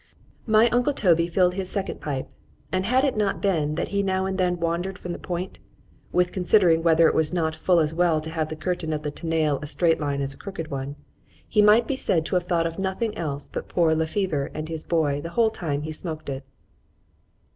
[0.47, 2.27] My uncle Toby filled his second pipe;
[2.71, 5.59] and had it not been, that he now and then wandered from the point,
[6.11, 9.11] with considering whether it was not full as well to have the curtain of the
[9.11, 12.79] tennaile a straight line, as a crooked one,—he might be said to have thought of
[12.79, 16.43] nothing else but poor Le Fever and his boy the whole time he smoaked it.